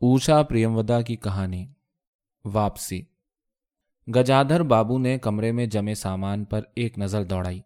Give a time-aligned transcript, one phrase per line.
[0.00, 1.66] اوشا پریمودا کی کہانی،
[2.44, 3.02] واپسی۔
[4.14, 7.60] گجادھر بابو نے کمرے میں جمے سامان پر ایک نظر دوڑائی۔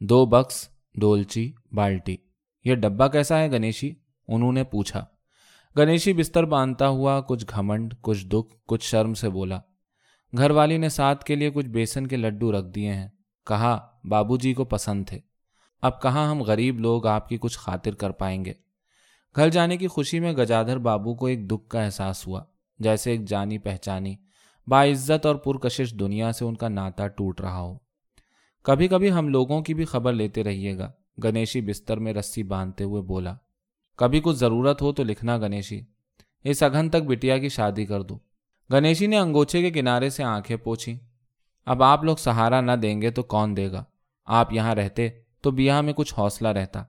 [0.00, 2.16] دو بکس، ڈولچی، بالٹی۔
[2.64, 3.94] یہ ڈبہ کیسا ہے گنیشی؟
[4.28, 5.04] انہوں نے پوچھا۔
[5.78, 9.60] گنیشی بستر باندھتا ہوا کچھ گھمنڈ، کچھ دکھ، کچھ شرم سے بولا۔
[10.36, 13.08] گھر والی نے ساتھ کے لیے کچھ بیسن کے لڈو رکھ دیے ہیں۔
[13.46, 15.18] کہا، بابو جی کو پسند تھے۔
[15.82, 18.52] اب کہاں ہم غریب لوگ آپ کی کچھ خاطر کر پائیں گے؟
[19.36, 22.44] گھر جانے کی خوشی میں گجادھر بابو کو ایک دکھ کا احساس ہوا،
[22.78, 24.16] جیسے ایک جانی پہچانی۔
[24.66, 27.78] باعزت اور پرکشش دنیا سے ان کا ناتا ٹوٹ رہا ہو۔
[28.62, 30.92] کبھی کبھی ہم لوگوں کی بھی خبر لیتے رہیے گا،
[31.24, 33.34] گنیشی بستر میں رسی باندھتے ہوئے بولا۔
[33.96, 35.80] کبھی کچھ ضرورت ہو تو لکھنا گنیشی،
[36.44, 38.18] اس اگن تک بٹیا کی شادی کر دو۔
[38.72, 40.98] گنیشی نے انگوچھے کے کنارے سے آنکھیں پوچھی۔
[41.66, 43.84] اب آپ لوگ سہارا نہ دیں گے تو کون دے گا؟
[44.24, 45.08] آپ یہاں رہتے
[45.40, 46.84] تو بیاہ میں کچھ حوصلہ رہتا۔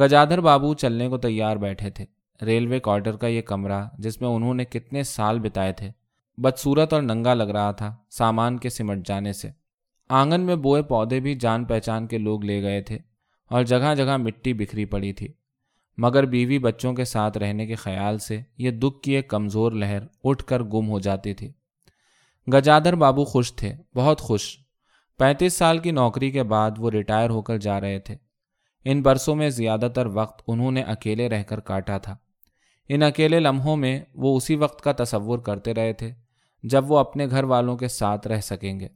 [0.00, 2.04] گجادھر بابو چلنے کو تیار بیٹھے تھے۔
[2.44, 5.90] ریلوے کوارٹر کا یہ کمرہ، جس میں انہوں نے کتنے سال بتائے تھے
[6.38, 9.50] بدسورت اور ننگا لگ رہا تھا سامان کے سمٹ جانے سے۔
[10.08, 12.98] آنگن میں بوئے پودے بھی جان پہچان کے لوگ لے گئے تھے
[13.50, 15.28] اور جگہ جگہ مٹی بکھری پڑی تھی۔
[15.98, 19.98] مگر بیوی بچوں کے ساتھ رہنے کے خیال سے یہ دکھ کی ایک کمزور لہر
[20.24, 21.52] اٹھ کر گم ہو جاتی تھی۔
[22.52, 24.58] گجادھر بابو خوش تھے، بہت خوش۔
[25.18, 28.23] پینتیس سال کی نوکری کے بعد وہ ریٹائر ہو کر جا رہے تھے۔
[28.84, 32.16] ان برسوں میں زیادہ تر وقت انہوں نے اکیلے رہ کر کاٹا تھا۔
[32.88, 36.12] ان اکیلے لمحوں میں وہ اسی وقت کا تصور کرتے رہے تھے
[36.62, 38.88] جب وہ اپنے گھر والوں کے ساتھ رہ سکیں گے۔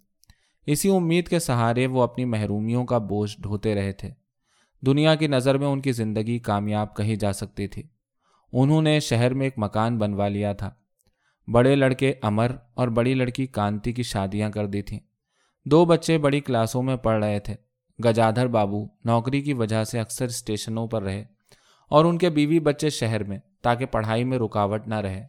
[0.66, 4.10] اسی امید کے سہارے وہ اپنی محرومیوں کا بوجھ ڈھوتے رہے تھے۔
[4.86, 7.82] دنیا کی نظر میں ان کی زندگی کامیاب کہی جا سکتی تھی۔
[8.52, 10.70] انہوں نے شہر میں ایک مکان بنوا لیا تھا۔
[11.52, 15.00] بڑے لڑکے امر اور بڑی لڑکی کانتی کی شادیاں کر دی تھیں۔
[15.64, 17.67] دو بچے بڑی کلاسوں میں پڑھ رہے تھے۔
[18.04, 21.24] گجادھر بابو نوکری کی وجہ سے اکثر اسٹیشنوں پر رہے
[21.88, 25.26] اور ان کے بیوی بچے شہر میں تاکہ پڑھائی میں رکاوٹ نہ رہے۔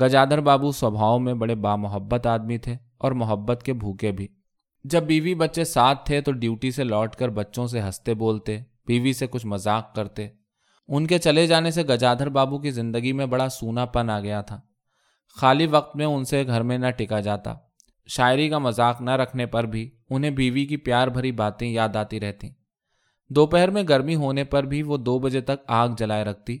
[0.00, 4.28] گجادھر بابو سوبھاؤ میں بڑے بامحبت آدمی تھے اور محبت کے بھوکے بھی۔
[4.84, 9.12] جب بیوی بچے ساتھ تھے تو ڈیوٹی سے لوٹ کر بچوں سے ہنستے بولتے، بیوی
[9.12, 10.28] سے کچھ مذاق کرتے۔
[10.88, 14.40] ان کے چلے جانے سے گجادھر بابو کی زندگی میں بڑا سونا پن آ گیا
[14.40, 14.60] تھا۔
[15.36, 17.54] خالی وقت میں ان سے گھر میں نہ ٹکا جاتا۔
[18.10, 22.20] شاعری کا مذاق نہ رکھنے پر بھی انہیں بیوی کی پیار بھری باتیں یاد آتی
[22.20, 22.48] رہتی۔
[23.30, 26.58] دوپہر میں گرمی ہونے پر بھی وہ دو بجے تک آگ جلائے رکھتی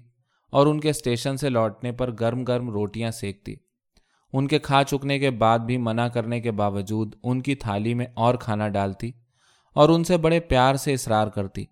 [0.50, 3.54] اور ان کے اسٹیشن سے لوٹنے پر گرم گرم روٹیاں سیکتی۔
[4.32, 8.06] ان کے کھا چکنے کے بعد بھی منع کرنے کے باوجود ان کی تھالی میں
[8.14, 9.10] اور کھانا ڈالتی
[9.74, 11.64] اور ان سے بڑے پیار سے اصرار کرتی۔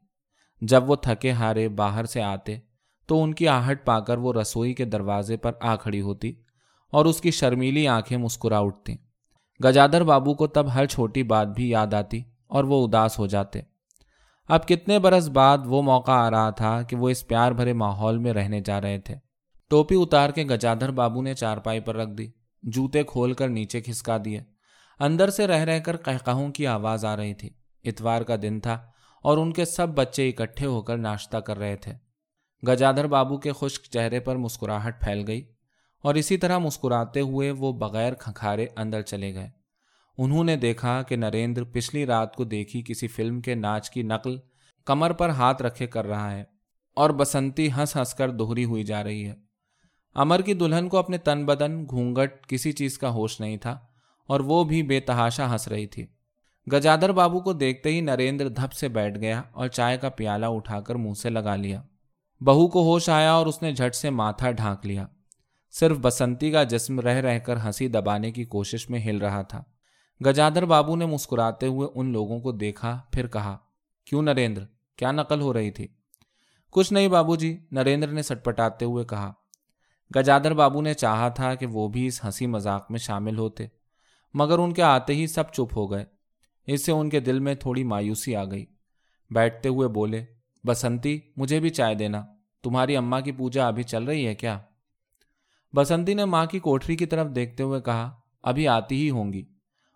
[0.61, 2.59] جب وہ تھکے ہارے باہر سے آتے
[3.07, 6.33] تو ان کی آہٹ پا کر وہ رسوئی کے دروازے پر آ کھڑی ہوتی
[6.91, 8.97] اور اس کی شرمیلی آنکھیں مسکرا اٹھتیں۔
[9.65, 13.61] گجادر بابو کو تب ہر چھوٹی بات بھی یاد آتی اور وہ اداس ہو جاتے۔
[14.49, 18.19] اب کتنے برس بعد وہ موقع آ رہا تھا کہ وہ اس پیار بھرے ماحول
[18.19, 19.15] میں رہنے جا رہے تھے۔
[19.69, 22.31] ٹوپی اتار کے گجادھر بابو نے چارپائی پر رکھ دی،
[22.63, 24.41] جوتے کھول کر نیچے کھسکا دیے۔
[25.01, 27.51] اندر سے رہ رہ کر کہوں کی آواز آ رہی تھی۔
[27.85, 28.83] اتوار کا دن تھا
[29.23, 31.93] اور ان کے سب بچے اکٹھے ہو کر ناشتہ کر رہے تھے۔
[32.69, 35.53] گجادھر بابو کے خشک چہرے پر مسکراہٹ پھیل گئی۔
[36.03, 39.51] اور اسی طرح مسکراتے ہوئے وہ بغیر کھنکھارے اندر چلے گئے۔
[40.19, 44.37] انہوں نے دیکھا کہ نریندر پچھلی رات کو دیکھی کسی فلم کے ناچ کی نقل
[44.85, 46.45] کمر پر ہاتھ رکھے کر رہا ہے
[46.95, 49.35] اور بسنتی ہنس ہنس کر دوہری ہوئی جا رہی ہے۔
[50.15, 53.79] امر کی دلہن کو اپنے تن بدن، گھونگٹ، کسی چیز کا ہوش نہیں تھا
[54.27, 56.07] اور وہ بھی بے تحاشا ہنس رہی تھی۔
[56.73, 60.81] گجادر بابو کو دیکھتے ہی نریندر دھپ سے بیٹھ گیا اور چائے کا پیالہ اٹھا
[60.81, 61.83] کر منہ سے لگا لیا۔
[62.41, 65.07] بہو کو ہوش آیا اور اس نے جھٹ سے ماتھا ڈھانک لیا۔
[65.71, 69.63] صرف بسنتی کا جسم رہ رہ کر ہنسی دبانے کی کوشش میں ہل رہا تھا۔
[70.27, 73.57] گجادر بابو نے مسکراتے ہوئے ان لوگوں کو دیکھا، پھر کہا،
[74.05, 74.65] کیوں نریندر؟
[74.97, 75.89] کیا نقل ہو رہی تھی؟
[76.71, 79.33] کچھ نہیں بابو جی نریندر نے سٹپٹاتے ہوئے کہا
[80.17, 83.67] گجادر بابو نے چاہا تھا کہ وہ بھی اس ہنسی مذاق میں شامل ہوتے،
[84.35, 86.05] مگر ان کے آتے ہی سب چپ ہو گئے۔
[86.67, 88.67] اس سے ان کے دل میں تھوڑی مایوسی آ گئی۔
[89.31, 90.25] بیٹھتے ہوئے بولے،
[90.67, 92.25] بسنتی، مجھے بھی چائے دینا،
[92.63, 94.59] تمہاری اماں کی پوجا ابھی چل رہی ہے کیا؟
[95.77, 99.45] بسنتی نے ماں کی کوٹری کی طرف دیکھتے ہوئے کہا، ابھی آتی ہی ہوں گی۔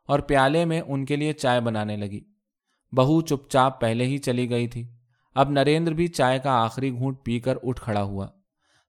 [0.07, 2.21] اور پیالے میں ان کے لیے چائے بنانے لگی۔
[2.93, 4.89] بہو چپ چاپ پہلے ہی چلی گئی تھی۔
[5.35, 8.27] اب نریندر بھی چائے کا آخری گھونٹ پی کر اٹھ کھڑا ہوا۔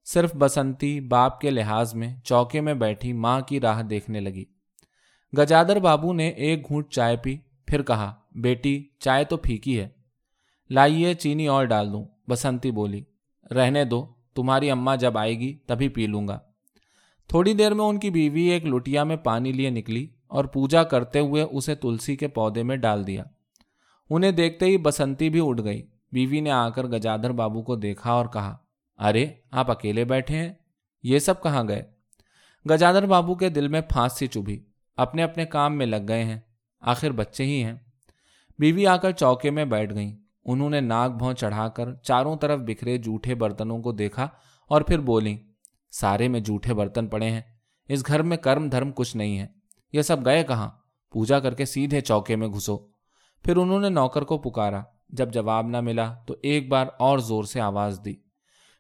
[0.06, 4.45] صرف بسنتی باپ کے لحاظ میں چوکے میں بیٹھی ماں کی راہ دیکھنے لگی۔
[5.38, 7.38] گجادر بابو نے ایک گھونٹ چائے پی،
[7.68, 9.89] پھر کہا، بیٹی، چائے تو پھیکی ہے۔
[10.69, 13.03] لائیے، چینی اور ڈال دوں، بسنتی بولی۔
[13.51, 16.39] رہنے دو، تمہاری اماں جب آئے گی تبھی پی لوں گا۔
[17.33, 21.19] تھوڑی دیر میں ان کی بیوی ایک لٹیا میں پانی لیے نکلی اور پوجا کرتے
[21.19, 23.24] ہوئے اسے تلسی کے پودے میں ڈال دیا۔
[24.09, 28.12] انہیں دیکھتے ہی بسنتی بھی اٹھ گئی۔ بیوی نے آ کر گجادر بابو کو دیکھا
[28.12, 28.57] اور کہا،
[28.97, 30.53] ارے، آپ اکیلے بیٹھے ہیں؟
[31.03, 31.83] یہ سب کہاں گئے؟
[32.69, 34.63] گجادر بابو کے دل میں پھانس سی چبھی۔
[34.97, 36.39] اپنے اپنے کام میں لگ گئے ہیں۔
[36.81, 37.75] آخر بچے ہی ہیں۔
[38.59, 42.59] بیوی آ کر چوکے میں بیٹھ گئیں۔ انہوں نے ناک بھون چڑھا کر چاروں طرف
[42.59, 44.27] بکھرے جھوٹے برتنوں کو دیکھا
[44.68, 45.38] اور پھر بولیں
[45.94, 47.42] سارے میں جھوٹے برتن پڑے ہیں۔
[47.88, 49.48] اس گھر میں کرم دھرم کچھ نہیں ہے۔
[49.94, 50.69] یہ سب گئے کہاں؟
[51.12, 52.78] پوجا کر کے سیدھے چوکے میں گھسو۔
[53.44, 57.44] پھر انہوں نے نوکر کو پکارا۔ جب جواب نہ ملا تو ایک بار اور زور
[57.44, 58.13] سے آواز دی۔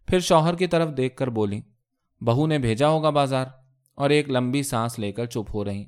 [0.07, 1.61] پھر شوہر کی طرف دیکھ کر بولی،
[2.21, 3.45] بہو نے بھیجا ہوگا بازار؟
[3.95, 5.85] اور ایک لمبی سانس لے کر چپ ہو رہی۔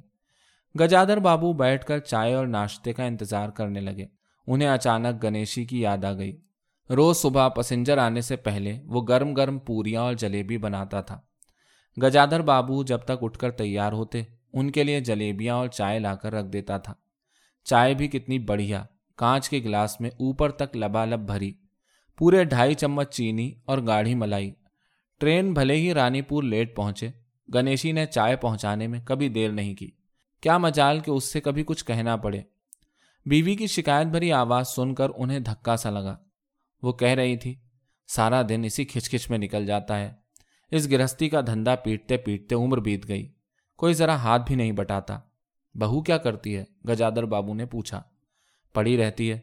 [0.80, 4.06] گجادر بابو بیٹھ کر چائے اور ناشتے کا انتظار کرنے لگے۔
[4.48, 6.42] انہیں اچانک گنیشی کی یاد آ گئی۔
[6.90, 11.22] روز صبح پسنجر آنے سے پہلے وہ گرم گرم پوریاں اور جلیبی بناتا تھا۔
[12.04, 14.24] گجادر بابو جب تک اٹھ کر تیار ہوتے،
[14.54, 16.94] ان کے لیے جلیبیاں اور چائے لا کر رکھ دیتا تھا۔
[17.64, 18.84] چائے بھی کتنی بڑھیا،
[19.16, 21.54] کانچ کے گلاس میں اوپر تک لبالب بھری۔
[22.18, 24.52] پورے ڈھائی چمچ چینی اور گاڑھی ملائی۔
[25.20, 27.10] ٹرین بھلے ہی رانی پور لیٹ پہنچے۔
[27.54, 29.92] گنیشی نے چائے پہنچانے میں کبھی دیر نہیں کی۔
[30.42, 32.42] کیا مجال کہ اس سے کبھی کچھ کہنا پڑے۔
[33.26, 36.18] بیوی کی شکایت بھری آواز سن کر انہیں دھکا سا لگا۔
[36.82, 37.56] وہ کہہ رہی تھی،
[38.08, 40.14] سارا دن اسی کھچ کھچ میں نکل جاتا ہے۔
[40.72, 43.34] اس گرہستی کا دھندا پیٹتے پیٹتے عمر بیت گئی۔
[43.78, 45.20] کوئی ذرا ہاتھ بھی نہیں بٹاتا۔
[45.74, 48.02] بہو کیا کرتی ہے؟ گجادر بابو نے پوچھا۔
[48.74, 49.40] پڑی رہتی ہے۔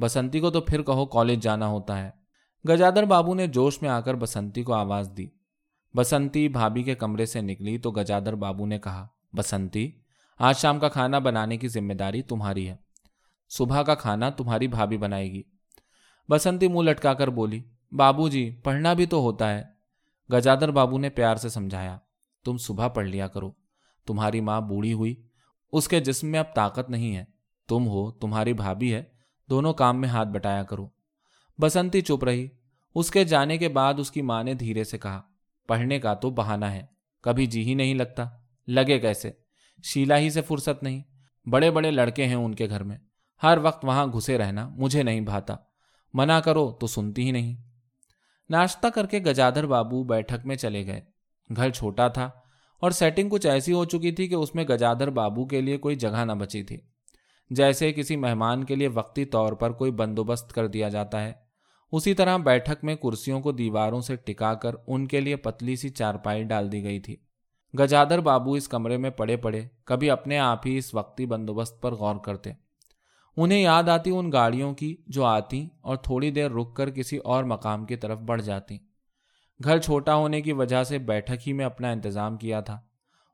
[0.00, 2.10] بسنتی کو تو پھر کہو کالج جانا ہوتا ہے۔
[2.68, 5.26] گجادر بابو نے جوش میں آ کر بسنتی کو آواز دی۔
[5.96, 9.90] بسنتی بھابھی کے کمرے سے نکلی تو گجادر بابو نے کہا، بسنتی،
[10.38, 12.76] آج شام کا کھانا بنانے کی ذمہ داری تمہاری ہے۔
[13.48, 15.42] صبح کا کھانا تمہاری بھابھی بنائے گی۔
[16.28, 17.62] بسنتی منہ لٹکا کر بولی،
[17.92, 19.62] بابو جی پڑھنا بھی تو ہوتا ہے۔
[20.32, 21.98] گجادر بابو نے پیار سے سمجھایا،
[22.44, 23.52] تم صبح پڑھ لیا کرو۔
[24.06, 25.22] تمہاری ماں بوڑھی ہوئی،
[25.72, 27.24] اس کے جسم میں اب طاقت نہیں ہے۔
[27.68, 29.02] تم ہو، تمہاری بھابھی ہے،
[29.50, 30.88] دونوں کام میں ہاتھ بٹایا کرو۔
[31.60, 32.48] بسنتی چپ رہی۔
[32.94, 35.22] اس کے جانے کے بعد اس کی ماں نے دھیرے سے کہا،
[35.68, 36.86] پڑھنے کا تو بہانہ ہے،
[37.22, 38.24] کبھی جی ہی نہیں لگتا۔
[38.68, 39.30] لگے کیسے؟
[39.84, 41.02] شیلا ہی سے فرصت نہیں۔
[41.48, 42.98] بڑے بڑے لڑکے ہیں ان کے گھر میں۔
[43.42, 45.56] ہر وقت وہاں گھسے رہنا مجھے نہیں بھاتا۔
[46.14, 47.56] منع کرو تو سنتی ہی نہیں۔
[48.50, 51.00] ناشتہ کر کے گجادر بابو بیٹھک میں چلے گئے۔
[51.56, 52.30] گھر چھوٹا تھا
[52.80, 55.96] اور سیٹنگ کچھ ایسی ہو چکی تھی کہ اس میں گجادر بابو کے لیے کوئی
[55.96, 56.76] جگہ نہ بچی تھی۔
[57.50, 61.32] جیسے کسی مہمان کے لیے وقتی طور پر کوئی بندوبست کر دیا جاتا ہے۔
[61.92, 65.88] اسی طرح بیٹھک میں کرسیوں کو دیواروں سے ٹکا کر ان کے لیے پتلی سی
[65.88, 67.16] چارپائی ڈال دی گئی تھی۔
[67.78, 71.92] گجادر بابو اس کمرے میں پڑے پڑے، کبھی اپنے آپ ہی اس وقتی بندوبست پر
[71.92, 72.63] غور کرتے۔
[73.36, 77.44] انہیں یاد آتی ان گاڑیوں کی جو آتی اور تھوڑی دیر رک کر کسی اور
[77.44, 78.78] مقام کی طرف بڑھ جاتی۔
[79.64, 82.80] گھر چھوٹا ہونے کی وجہ سے بیٹھک ہی میں اپنا انتظام کیا تھا۔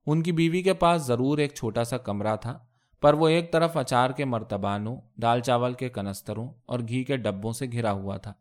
[0.06, 2.58] ان کی بیوی کے پاس ضرور ایک چھوٹا سا کمرہ تھا،
[3.00, 7.52] پر وہ ایک طرف اچار کے مرتبانوں، دال چاول کے کنستروں اور گھی کے ڈبوں
[7.52, 8.32] سے گھرا ہوا تھا۔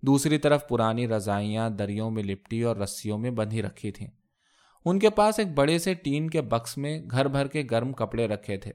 [0.00, 4.08] دوسری طرف پرانی رضائیاں دریوں میں لپٹی اور رسیوں میں بندھی رکھی تھیں۔
[4.84, 8.26] ان کے پاس ایک بڑے سے ٹین کے بکس میں گھر بھر کے گرم کپڑے
[8.26, 8.72] رکھے تھے۔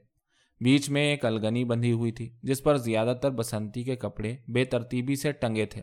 [0.63, 4.65] بیچ میں ایک الگنی بندھی ہوئی تھی، جس پر زیادہ تر بسنتی کے کپڑے بے
[4.65, 5.81] ترتیبی سے ٹنگے تھے۔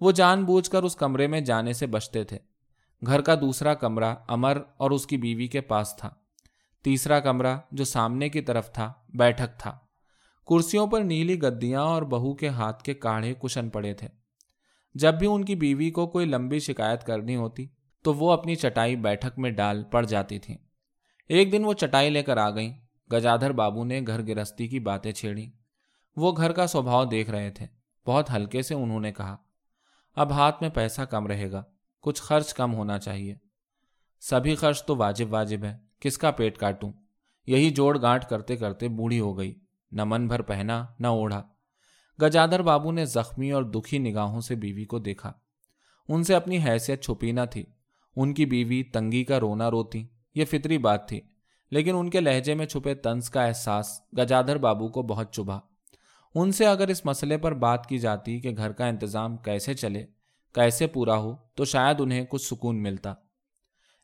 [0.00, 2.38] وہ جان بوجھ کر اس کمرے میں جانے سے بچتے تھے۔
[3.06, 6.10] گھر کا دوسرا کمرہ امر اور اس کی بیوی کے پاس تھا۔
[6.82, 9.78] تیسرا کمرہ، جو سامنے کی طرف تھا، بیٹھک تھا۔
[10.46, 14.08] کرسیوں پر نیلی گدیاں اور بہو کے ہاتھ کے کاڑھے کشن پڑے تھے۔
[14.94, 17.66] جب بھی ان کی بیوی کو کوئی لمبی شکایت کرنی ہوتی،
[18.02, 20.56] تو وہ اپنی چٹائی بیٹھک میں ڈال پڑ جاتی تھی
[21.28, 25.12] ایک دن وہ چٹائی لے کر آ گئیں۔ گجادھر بابو نے گھر گرستی کی باتیں
[25.12, 25.50] چھیڑی
[26.16, 27.66] وہ گھر کا سوبھاؤ دیکھ رہے تھے۔
[28.06, 29.36] بہت ہلکے سے انہوں نے کہا،
[30.14, 31.62] اب ہاتھ میں پیسہ کم رہے گا،
[32.00, 33.34] کچھ خرچ کم ہونا چاہیے۔
[34.20, 36.92] سبھی خرچ تو واجب واجب ہے کس کا پیٹ کاٹوں؟
[37.46, 39.54] یہی جوڑ گانٹ کرتے کرتے بوڑھی ہو گئی۔
[39.92, 41.48] نہ من بھر پہنا، نہ اوڑھا۔
[42.22, 45.32] گجادر بابو نے زخمی اور دکھی نگاہوں سے بیوی کو دیکھا۔
[46.08, 47.64] ان سے اپنی حیثیت چھپی نہ تھی۔
[48.16, 51.20] ان کی بیوی تنگی کا رونا روتی، یہ فطری بات تھی۔
[51.70, 55.60] لیکن ان کے لہجے میں چھپے تنز کا احساس گجادر بابو کو بہت چبھا۔
[56.34, 60.06] ان سے اگر اس مسئلے پر بات کی جاتی کہ گھر کا انتظام کیسے چلے،
[60.54, 63.14] کیسے پورا ہو، تو شاید انہیں کچھ سکون ملتا۔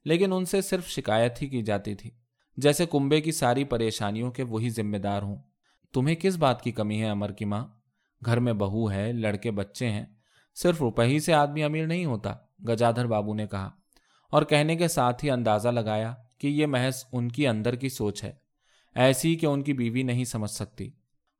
[0.04, 2.10] لیکن ان سے صرف شکایت ہی کی جاتی تھی۔
[2.56, 5.36] جیسے کنبے کی ساری پریشانیوں کے وہی ذمہ دار ہوں۔
[5.92, 7.66] تمہیں کس بات کی کمی ہے امر کی ماں؟
[8.24, 10.06] گھر میں بہو ہے، لڑکے بچے ہیں۔
[10.54, 12.34] صرف روپے ہی سے آدمی امیر نہیں ہوتا،
[12.68, 13.70] گجادھر بابو نے کہا۔
[14.30, 18.24] اور کہنے کے ساتھ ہی اندازہ لگایا کہ یہ محض ان کی اندر کی سوچ
[18.24, 18.32] ہے،
[18.94, 20.90] ایسی کہ ان کی بیوی نہیں سمجھ سکتی۔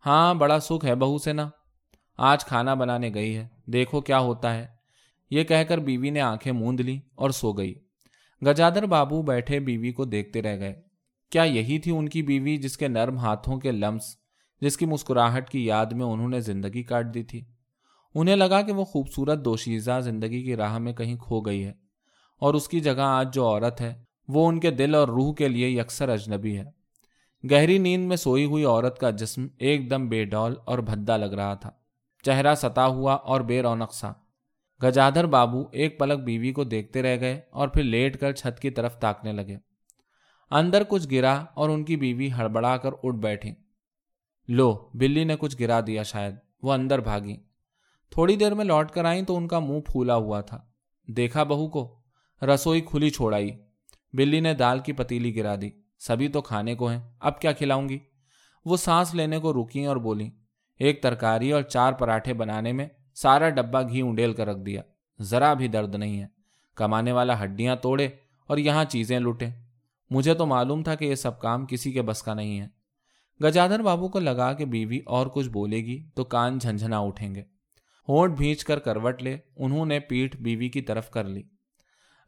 [0.07, 1.49] ہاں بڑا سکھ ہے بہو سے نا۔
[2.19, 4.67] آج کھانا بنانے گئی ہے، دیکھو کیا ہوتا ہے۔
[5.31, 7.75] یہ کہہ کر بیوی نے آنکھیں موند لی اور سو گئی۔
[8.47, 10.83] گجادر بابو بیٹھے بیوی کو دیکھتے رہ گئے۔
[11.31, 14.17] کیا یہی تھی ان کی بیوی جس کے نرم ہاتھوں کے لمس،
[14.61, 17.45] جس کی مسکراہٹ کی یاد میں انہوں نے زندگی کاٹ دی تھی؟
[18.15, 21.73] انہیں لگا کہ وہ خوبصورت دوشیزہ زندگی کی راہ میں کہیں کھو گئی ہے۔
[22.39, 25.49] اور اس کی جگہ آج جو عورت ہے وہ ان کے دل اور روح کے
[25.49, 26.77] لیے یکسر اجنبی ہے
[27.51, 31.25] گہری نیند میں سوئی ہوئی عورت کا جسم ایک دم بے ڈول اور بھدا لگ
[31.25, 31.71] رہا تھا۔
[32.23, 34.13] چہرہ ستا ہوا اور بے رونق سا۔
[34.83, 38.71] گجادھر بابو ایک پلک بیوی کو دیکھتے رہ گئے اور پھر لیٹ کر چھت کی
[38.71, 39.57] طرف تاکنے لگے۔
[40.51, 43.55] اندر کچھ گرا اور ان کی بیوی ہڑبڑا کر اٹھ بیٹھی۔
[44.49, 47.37] لو، بلی نے کچھ گرا دیا شاید۔ وہ اندر بھاگی۔
[48.11, 50.61] تھوڑی دیر میں لوٹ کر آئیں تو ان کا منہ پھولا ہوا تھا۔
[51.07, 51.99] دیکھا بہو کو،
[52.43, 53.51] رسوئی کھلی چھوڑائی
[54.17, 57.89] بلی نے دال کی پتیلی گرا دی۔ سبھی تو کھانے کو ہیں، اب کیا کھلاؤں
[57.89, 57.99] گی؟
[58.65, 60.31] وہ سانس لینے کو رکی اور بولی
[60.79, 64.83] ایک ترکاری اور چار پراٹھے بنانے میں سارا ڈبا گھی انڈیل کر رکھ دیا۔
[65.21, 66.27] ذرا بھی درد نہیں ہے۔
[66.75, 68.09] کمانے والا ہڈیاں توڑے
[68.47, 69.47] اور یہاں چیزیں لوٹے
[70.11, 72.69] مجھے تو معلوم تھا کہ یہ سب کام کسی کے بس کا نہیں ہے۔
[73.45, 77.43] گجادر بابو کو لگا کہ بیوی اور کچھ بولے گی تو کان جھنجھنا اٹھیں گے۔
[78.09, 81.43] ہونٹ بھینچ کر کروٹ لے، انہوں نے پیٹ بیوی کی طرف کر لی۔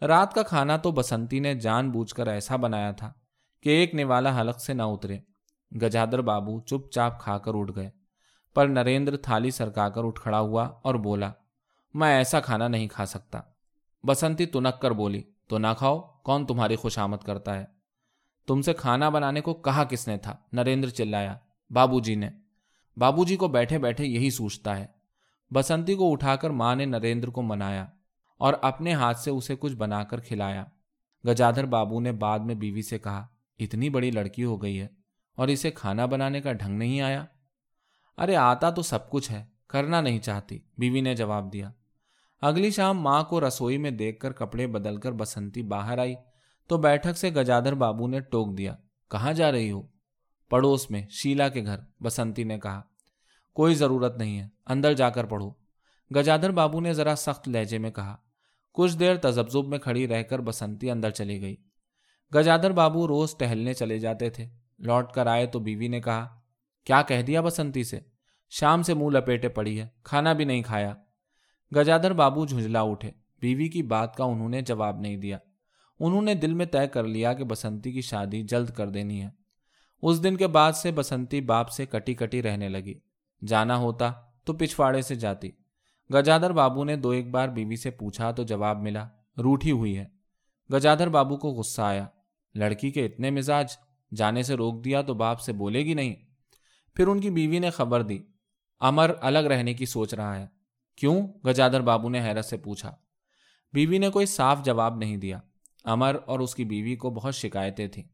[0.02, 3.12] رات کا کھانا تو بسنتی نے جان بوجھ کر ایسا بنایا تھا
[3.60, 5.18] کہ ایک نوالا حلق سے نہ اترے۔
[5.82, 7.90] گجادر بابو چپ چاپ کھا کر اٹھ گئے،
[8.54, 11.30] پر نریندر تھالی سرکا کر اٹھ کھڑا ہوا اور بولا،
[11.94, 13.40] میں ایسا کھانا نہیں کھا سکتا۔
[14.06, 17.64] بسنتی تنک کر بولی، تو نہ کھاؤ، کون تمہاری خوشامد کرتا ہے؟
[18.46, 21.36] تم سے کھانا بنانے کو کہا کس نے تھا؟ نریندر چلایا
[21.70, 22.30] بابو جی نے۔
[22.96, 24.86] بابو جی کو بیٹھے بیٹھے یہی سوچتا ہے۔
[25.54, 27.86] بسنتی کو اٹھا کر ماں نے نریندر کو منایا۔
[28.38, 30.64] اور اپنے ہاتھ سے اسے کچھ بنا کر کھلایا۔
[31.26, 33.26] گجادھر بابو نے بعد میں بیوی سے کہا،
[33.58, 34.86] اتنی بڑی لڑکی ہو گئی ہے
[35.36, 37.24] اور اسے کھانا بنانے کا ڈھنگ نہیں آیا۔
[38.18, 41.70] ارے، آتا تو سب کچھ ہے، کرنا نہیں چاہتی، بیوی نے جواب دیا۔
[42.40, 46.14] اگلی شام ماں کو رسوئی میں دیکھ کر کپڑے بدل کر بسنتی باہر آئی،
[46.66, 48.76] تو بیٹھک سے گجادر بابو نے ٹوک دیا،
[49.10, 49.82] کہاں جا رہی ہو؟
[50.48, 52.82] پڑوس میں، شیلا کے گھر، بسنتی نے کہا۔
[53.52, 55.50] کوئی ضرورت نہیں ہے، اندر جا کر پڑھو۔
[56.16, 58.16] گجادر بابو نے ذرا سخت لہجے میں کہا
[58.78, 61.56] کچھ دیر تجبزب میں کھڑی رہ کر بسنتی اندر چلی گئی۔
[62.34, 66.40] گجادر بابو روز ٹہلنے چلے جاتے تھے۔ لوٹ کر آئے تو بیوی نے کہا،
[66.84, 68.00] کیا کہہ دیا بسنتی سے؟
[68.50, 70.94] شام سے منہ لپیٹے پڑی ہے، کھانا بھی نہیں کھایا۔
[71.76, 75.38] گجادر بابو جھنجلا اٹھے۔ بیوی کی بات کا انہوں نے جواب نہیں دیا۔
[76.00, 79.28] انہوں نے دل میں طے کر لیا کہ بسنتی کی شادی جلد کر دینی ہے۔
[80.02, 82.94] اس دن کے بعد سے بسنتی باپ سے کٹی کٹی رہنے لگی۔
[83.46, 84.12] جانا ہوتا
[84.44, 85.50] تو پچھواڑے سے جاتی۔
[86.14, 90.04] گجادر بابو نے دو ایک بار بیوی سے پوچھا تو جواب ملا، روٹھی ہوئی ہے۔
[90.72, 92.06] گجادر بابو کو غصہ آیا۔
[92.54, 93.76] لڑکی کے اتنے مزاج،
[94.16, 96.14] جانے سے روک دیا تو باپ سے بولے گی نہیں۔
[96.94, 98.18] پھر ان کی بیوی نے خبر دی۔
[98.80, 100.46] امر الگ رہنے کی سوچ رہا ہے۔
[100.96, 102.96] کیوں؟ گجادر بابو نے حیرت سے پوچھا۔
[103.72, 105.38] بیوی نے کوئی صاف جواب نہیں دیا۔
[105.84, 108.04] امر اور اس کی بیوی کو بہت شکایتیں تھیں۔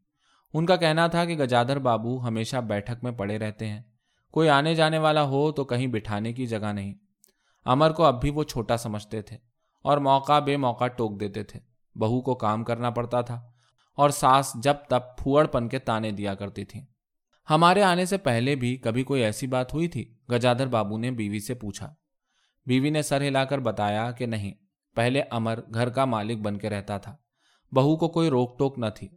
[0.54, 3.82] ان کا کہنا تھا کہ گجادر بابو ہمیشہ بیٹھک میں پڑے رہتے ہیں۔
[4.30, 6.94] کوئی آنے جانے والا ہو تو کہیں بٹھانے کی جگہ نہیں۔
[7.64, 9.36] امر کو اب بھی وہ چھوٹا سمجھتے تھے
[9.82, 11.60] اور موقع بے موقع ٹوک دیتے تھے۔
[11.94, 13.50] بہو کو کام کرنا پڑتا تھا
[13.96, 16.86] اور ساس جب تب پھوڑ پن کے تانے دیا کرتی تھیں۔
[17.50, 21.40] ہمارے آنے سے پہلے بھی کبھی کوئی ایسی بات ہوئی تھی؟ گجادر بابو نے بیوی
[21.40, 21.94] سے پوچھا۔
[22.66, 24.54] بیوی نے سر ہلا کر بتایا کہ نہیں،
[24.94, 27.16] پہلے امر گھر کا مالک بن کے رہتا تھا۔
[27.72, 29.08] بہو کو کوئی روک ٹوک نہ تھی۔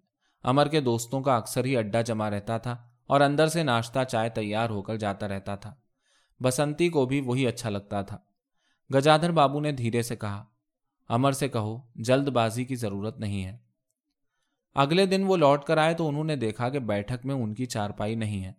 [0.43, 2.77] امر کے دوستوں کا اکثر ہی اڈا جمع رہتا تھا
[3.07, 5.75] اور اندر سے ناشتہ چائے تیار ہو کر جاتا رہتا تھا۔
[6.43, 8.17] بسنتی کو بھی وہی اچھا لگتا تھا۔
[8.93, 10.45] گجادھر بابو نے دھیرے سے کہا،
[11.09, 13.57] امر سے کہو، جلد بازی کی ضرورت نہیں ہے۔
[14.75, 17.65] اگلے دن وہ لوٹ کر آئے تو انہوں نے دیکھا کہ بیٹھک میں ان کی
[17.65, 18.51] چارپائی نہیں ہے۔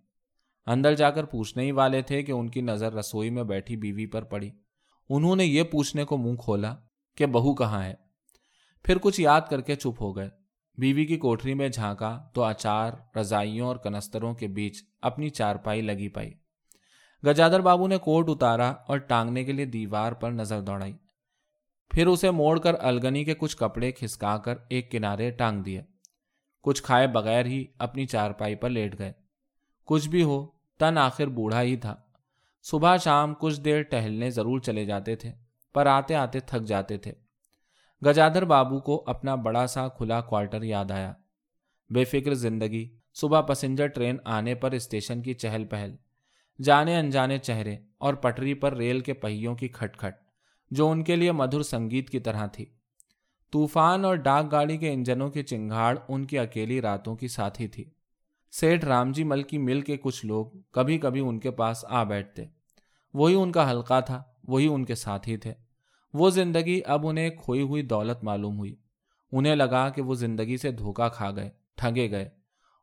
[0.66, 4.06] اندر جا کر پوچھنے ہی والے تھے کہ ان کی نظر رسوئی میں بیٹھی بیوی
[4.06, 4.50] پر پڑی۔
[5.08, 6.76] انہوں نے یہ پوچھنے کو منہ کھولا
[7.16, 7.94] کہ بہو کہاں ہے؟
[8.84, 10.30] پھر کچھ یاد کر کے چپ ہو گئے۔
[10.78, 16.08] بیوی کی کوٹری میں جھانکا تو اچار، رضائیوں اور کنستروں کے بیچ اپنی چارپائی لگی
[16.08, 16.34] پائی
[17.26, 20.92] گجادر بابو نے کوٹ اتارا اور ٹانگنے کے لیے دیوار پر نظر دوڑائی۔
[21.90, 25.82] پھر اسے موڑ کر الگنی کے کچھ کپڑے کھسکا کر ایک کنارے ٹانگ دیے۔
[26.62, 29.12] کچھ کھائے بغیر ہی اپنی چارپائی پر لیٹ گئے۔
[29.84, 30.46] کچھ بھی ہو،
[30.78, 31.96] تن آخر بوڑھا ہی تھا۔
[32.62, 35.32] صبح شام کچھ دیر ٹہلنے ضرور چلے جاتے تھے،
[35.74, 37.12] پر آتے آتے تھک جاتے تھے۔
[38.06, 41.12] گجادر بابو کو اپنا بڑا سا کھلا کوارٹر یاد آیا۔
[41.90, 45.96] بے فکر زندگی، صبح پسنجر ٹرین آنے پر اسٹیشن کی چہل پہل۔
[46.62, 50.14] جانے انجانے چہرے اور پٹری پر ریل کے پہیوں کی کھٹ کھٹ،
[50.70, 52.66] جو ان کے لیے مدھر سنگیت کی طرح تھی۔
[53.52, 57.84] طوفان اور ڈاک گاڑی کے انجنوں کی چنگاڑ ان کی اکیلی راتوں کی ساتھی تھی۔
[58.50, 62.04] سیٹھ رام جی مل کی مل کے کچھ لوگ کبھی کبھی ان کے پاس آ
[62.04, 62.44] بیٹھتے۔
[63.14, 65.54] وہی ان کا حلقہ تھا، وہی ان کے ساتھی تھے۔
[66.14, 68.76] وہ زندگی اب انہیں کھوئی ہوئی دولت معلوم ہوئی۔
[69.32, 72.28] انہیں لگا کہ وہ زندگی سے دھوکا کھا گئے، ٹھگے گئے۔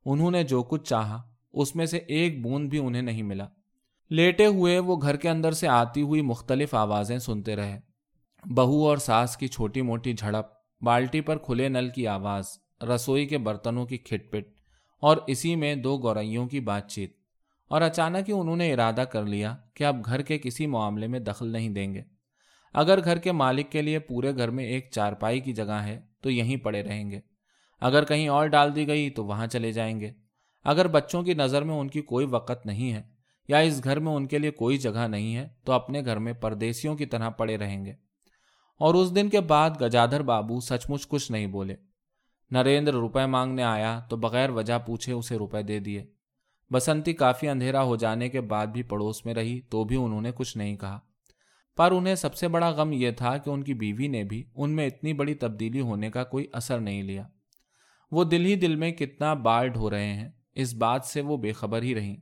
[0.05, 3.47] انہوں نے جو کچھ چاہا، اس میں سے ایک بوند بھی انہیں نہیں ملا۔
[4.09, 7.79] لیٹے ہوئے وہ گھر کے اندر سے آتی ہوئی مختلف آوازیں سنتے رہے۔
[8.45, 10.45] بہو اور ساس کی چھوٹی موٹی جھڑپ،
[10.81, 12.45] بالٹی پر کھلے نل کی آواز،
[12.81, 14.45] رسوئی کے برتنوں کی کھٹ پٹ،
[14.99, 17.13] اور اسی میں دو گورئیوں کی بات چیت۔
[17.67, 21.19] اور اچانک ہی انہوں نے ارادہ کر لیا کہ اب گھر کے کسی معاملے میں
[21.19, 22.01] دخل نہیں دیں گے۔
[22.73, 26.29] اگر گھر کے مالک کے لیے پورے گھر میں ایک چارپائی کی جگہ ہے تو
[26.29, 27.19] یہیں پڑے رہیں گے۔
[27.81, 30.11] اگر کہیں اور ڈال دی گئی تو وہاں چلے جائیں گے۔
[30.63, 33.14] اگر بچوں کی نظر میں ان کی کوئی وقت نہیں ہے
[33.47, 36.33] یا اس گھر میں ان کے لیے کوئی جگہ نہیں ہے، تو اپنے گھر میں
[36.33, 37.93] پردیسیوں کی طرح پڑے رہیں گے۔
[38.79, 41.75] اور اس دن کے بعد گجادھر بابو سچ مچ کچھ نہیں بولے۔
[42.51, 46.05] نریندر روپے مانگنے آیا تو بغیر وجہ پوچھے اسے روپے دے دیے۔
[46.73, 50.31] بسنتی کافی اندھیرا ہو جانے کے بعد بھی پڑوس میں رہی تو بھی انہوں نے
[50.35, 50.99] کچھ نہیں کہا۔
[51.77, 54.69] پر انہیں سب سے بڑا غم یہ تھا کہ ان کی بیوی نے بھی ان
[54.69, 57.23] میں اتنی بڑی تبدیلی ہونے کا کوئی اثر نہیں لیا۔
[58.11, 61.51] وہ دل ہی دل میں کتنا بال ڈھو رہے ہیں، اس بات سے وہ بے
[61.51, 62.17] خبر ہی رہیں۔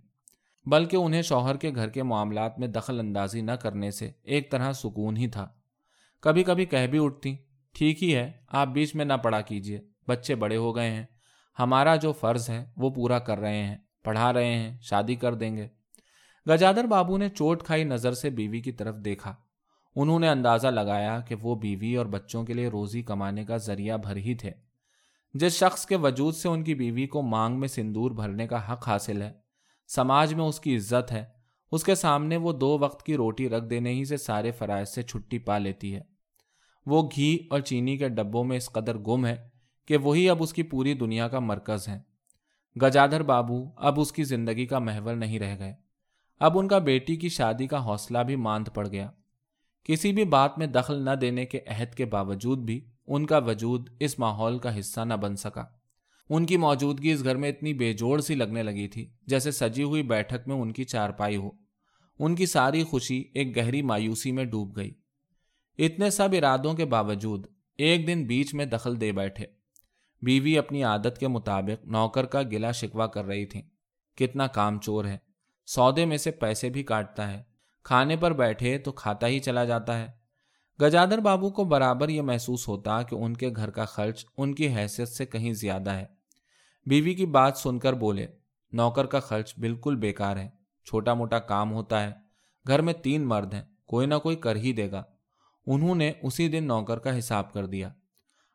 [0.65, 4.72] بلکہ انہیں شوہر کے گھر کے معاملات میں دخل اندازی نہ کرنے سے ایک طرح
[4.72, 5.48] سکون ہی تھا۔
[6.22, 7.36] کبھی کبھی کہہ بھی اٹھتی
[7.74, 11.05] ٹھیک ہی ہے، آپ بیچ میں نہ پڑا کیجیے بچے بڑے ہو گئے ہیں۔
[11.60, 15.58] ہمارا جو فرض ہے، وہ پورا کر رہے ہیں، پڑھا رہے ہیں، شادی کر دیں
[15.58, 15.67] گے۔
[16.50, 19.36] گجادر بابو نے چوٹ کھائی نظر سے بیوی کی طرف دیکھا۔
[19.96, 23.98] انہوں نے اندازہ لگایا کہ وہ بیوی اور بچوں کے لیے روزی کمانے کا ذریعہ
[23.98, 24.51] بھر ہی تھے۔
[25.34, 28.88] جس شخص کے وجود سے ان کی بیوی کو مانگ میں سندور بھرنے کا حق
[28.88, 29.43] حاصل ہے
[29.96, 31.26] سماج میں اس کی عزت ہے۔
[31.72, 35.02] اس کے سامنے وہ دو وقت کی روٹی رکھ دینے ہی سے سارے فرائض سے
[35.04, 36.02] چھٹی پا لیتی ہے۔
[36.86, 39.50] وہ گھی اور چینی کے ڈبوں میں اس قدر گم ہے
[39.86, 42.00] کہ وہی اب اس کی پوری دنیا کا مرکز ہے۔
[42.82, 45.74] گجادھر بابو اب اس کی زندگی کا محور نہیں رہ گئے۔
[46.40, 49.12] اب ان کا بیٹی کی شادی کا حوصلہ بھی ماند پڑ گیا۔
[49.84, 53.90] کسی بھی بات میں دخل نہ دینے کے عہد کے باوجود بھی ان کا وجود
[54.00, 55.66] اس ماحول کا حصہ نہ بن سکا۔
[56.30, 59.84] ان کی موجودگی اس گھر میں اتنی بے جوڑ سی لگنے لگی تھی جیسے سجی
[59.84, 61.50] ہوئی بیٹھک میں ان کی چارپائی ہو۔
[62.20, 64.92] ان کی ساری خوشی ایک گہری مایوسی میں ڈوب گئی۔
[65.77, 69.46] اتنے سب ارادوں کے باوجود ایک دن بیچ میں دخل دے بیٹھے۔
[70.22, 73.62] بیوی اپنی عادت کے مطابق نوکر کا گلا شکوا کر رہی تھی
[74.15, 75.17] کتنا کام چور ہے۔
[75.65, 77.43] سودے میں سے پیسے بھی کاٹتا ہے۔
[77.84, 80.23] کھانے پر بیٹھے تو کھاتا ہی چلا جاتا ہے۔
[80.82, 84.76] گجادر بابو کو برابر یہ محسوس ہوتا کہ ان کے گھر کا خرچ ان کی
[84.76, 86.06] حیثیت سے کہیں زیادہ ہے۔
[86.86, 88.28] بیوی کی بات سن کر بولے،
[88.72, 90.50] نوکر کا خرچ بالکل بیکار ہے،
[90.86, 92.12] چھوٹا موٹا کام ہوتا ہے،
[92.68, 95.04] گھر میں تین مرد ہیں، کوئی نہ کوئی کر ہی دے گا۔
[95.68, 97.90] انہوں نے اسی دن نوکر کا حساب کر دیا۔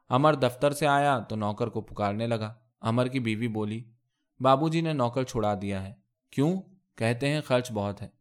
[0.09, 3.85] امر دفتر سے آیا تو نوکر کو پکارنے لگا۔ امر کی بیوی بولی،
[4.41, 5.93] بابو جی نے نوکر چھڑا دیا ہے۔
[6.31, 6.63] کیوں؟
[6.97, 8.18] کہتے ہیں خرچ بہت ہے۔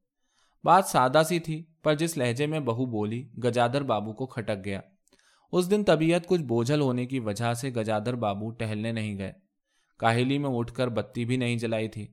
[0.67, 4.82] بات سادہ سی تھی، پر جس لہجے میں بہو بولی، گجادر بابو کو کھٹک گیا۔
[5.51, 9.34] اس دن طبیعت کچھ بوجھل ہونے کی وجہ سے گجادر بابو ٹہلنے نہیں گئے۔
[9.97, 12.08] کاہلی میں اٹھ کر بتی بھی نہیں جلائی تھی۔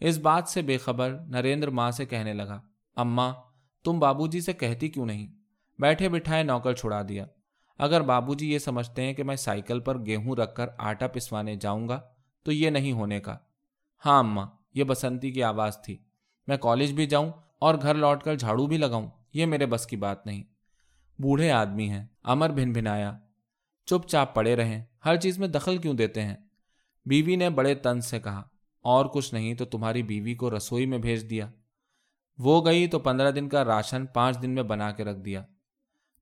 [0.00, 2.60] اس بات سے بے خبر نریندر ماں سے کہنے لگا،
[2.96, 3.32] اماں،
[3.84, 5.32] تم بابو جی سے کہتی کیوں نہیں؟
[5.78, 7.26] بیٹھے بٹھائے نوکر چھڑا دیا۔
[7.78, 11.56] اگر بابو جی یہ سمجھتے ہیں کہ میں سائیکل پر گیہوں رکھ کر آٹا پسوانے
[11.56, 12.00] جاؤں گا،
[12.42, 13.36] تو یہ نہیں ہونے کا۔
[14.06, 15.96] ہاں اماں، یہ بسنتی کی آواز تھی۔
[16.46, 17.30] میں کالج بھی جاؤں
[17.62, 20.42] اور گھر لوٹ کر جھاڑو بھی لگاؤں، یہ میرے بس کی بات نہیں۔
[21.18, 23.18] بوڑھے آدمی ہیں، امر بھن بھنایا
[23.86, 26.36] چپ چاپ پڑے رہیں، ہر چیز میں دخل کیوں دیتے ہیں؟
[27.06, 28.42] بیوی نے بڑے تن سے کہا،
[28.84, 31.50] اور کچھ نہیں تو تمہاری بیوی کو رسوئی میں بھیج دیا۔
[32.38, 35.42] وہ گئی تو پندرہ دن کا راشن پانچ دن میں بنا کے رکھ دیا۔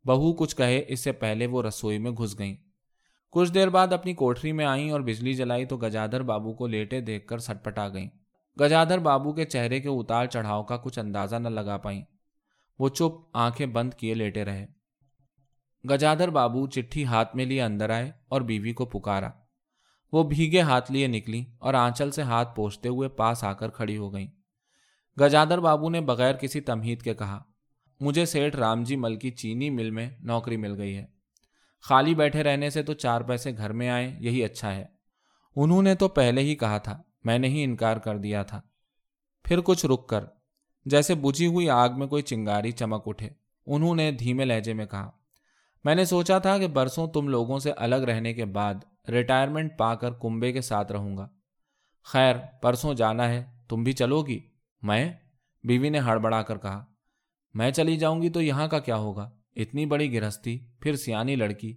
[0.04, 2.56] بہو کچھ کہے، اس سے پہلے وہ رسوئی میں گھس گئیں۔
[3.30, 7.00] کچھ دیر بعد اپنی کوٹری میں آئیں اور بجلی جلائی تو گجادر بابو کو لیٹے
[7.00, 8.08] دیکھ کر سٹپٹا گئیں۔
[8.60, 12.02] گجادر بابو کے چہرے کے اتار چڑھاؤ کا کچھ اندازہ نہ لگا پائیں۔
[12.78, 14.66] وہ چپ آنکھیں بند کیے لیٹے رہے۔
[15.90, 19.30] گجادر بابو چٹھی ہاتھ میں لیے اندر آئے اور بیوی کو پکارا۔
[20.12, 23.96] وہ بھیگے ہاتھ لیے نکلی اور آنچل سے ہاتھ پوچھتے ہوئے پاس آ کر کھڑی
[23.96, 24.26] ہو گئیں۔
[25.20, 27.42] گجادر بابو نے بغیر کسی تمہید کے کہا،
[28.00, 31.06] مجھے سیٹھ رام جی مل کی چینی مل میں نوکری مل گئی ہے۔
[31.80, 34.84] خالی بیٹھے رہنے سے تو چار پیسے گھر میں آئے یہی اچھا ہے۔
[35.56, 38.60] انہوں نے تو پہلے ہی کہا تھا۔ میں نے ہی انکار کر دیا تھا۔
[39.44, 40.24] پھر کچھ رک کر،
[40.84, 43.28] جیسے بجھی ہوئی آگ میں کوئی چنگاری چمک اٹھے،
[43.66, 45.10] انہوں نے دھیمے لہجے میں کہا،
[45.84, 48.74] میں نے سوچا تھا کہ برسوں تم لوگوں سے الگ رہنے کے بعد
[49.08, 51.28] ریٹائرمنٹ پا کر کنبے کے ساتھ رہوں گا۔
[52.02, 54.40] خیر، پرسوں جانا ہے، تم بھی چلو گی۔
[54.82, 55.12] میں؟
[55.64, 56.84] بیوی نے ہڑبڑا کر کہا،
[57.54, 61.76] میں چلی جاؤں گی تو یہاں کا کیا ہوگا؟ اتنی بڑی گرہستی، پھر سیانی لڑکی۔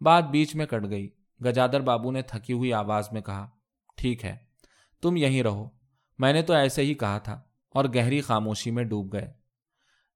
[0.00, 1.08] بات بیچ میں کٹ گئی۔
[1.44, 3.48] گجادر بابو نے تھکی ہوئی آواز میں کہا،
[3.96, 4.51] ٹھیک ہے۔
[5.02, 5.68] تم یہیں رہو۔
[6.18, 9.32] میں نے تو ایسے ہی کہا تھا اور گہری خاموشی میں ڈوب گئے۔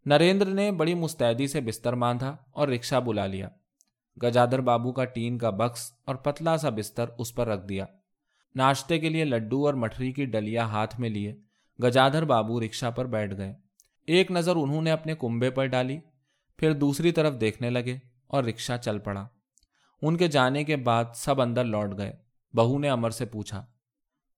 [0.06, 3.48] نریندر نے بڑی مستعدی سے بستر باندھا اور رکشا بلا لیا۔
[4.22, 7.84] گجادر بابو کا ٹین کا بکس اور پتلا سا بستر اس پر رکھ دیا۔
[8.54, 11.34] ناشتے کے لیے لڈو اور مٹری کی ڈلیا ہاتھ میں لیے
[11.82, 13.54] گجادر بابو رکشا پر بیٹھ گئے۔
[14.06, 15.98] ایک نظر انہوں نے اپنے کنبے پر ڈالی،
[16.56, 17.96] پھر دوسری طرف دیکھنے لگے
[18.26, 19.28] اور رکشا چل پڑا۔
[20.02, 22.12] ان کے جانے کے بعد سب اندر لوٹ گئے۔
[22.54, 23.66] بہو نے امر سے پوچھا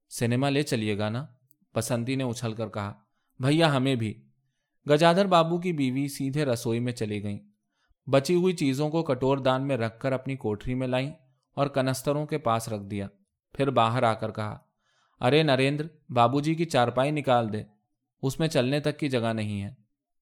[0.09, 1.27] سنیما لے چلیے گا نا
[1.75, 2.94] بسنتی نے اچھل کر کہا،
[3.38, 4.25] بھیا، ہمیں بھی۔
[4.90, 7.38] گجادر بابو کی بیوی سیدھے رسوئی میں چلی گئیں۔
[8.11, 11.12] بچی ہوئی چیزوں کو کٹور دان میں رکھ کر اپنی کوٹری میں لائیں
[11.55, 13.07] اور کنستروں کے پاس رکھ دیا۔
[13.55, 14.59] پھر باہر آ کر کہا،
[15.21, 17.62] ارے نریندر، بابو جی کی چارپائی نکال دے۔
[18.23, 19.88] اس میں چلنے تک کی جگہ نہیں ہے۔